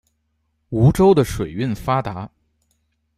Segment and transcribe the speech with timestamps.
[0.69, 2.27] 梧州的水运发达。